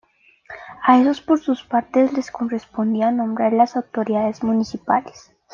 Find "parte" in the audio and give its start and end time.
1.69-2.11